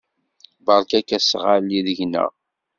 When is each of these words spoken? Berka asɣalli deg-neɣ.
Berka 0.65 0.99
asɣalli 1.17 1.79
deg-neɣ. 1.85 2.31